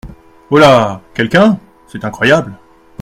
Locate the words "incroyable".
2.05-2.53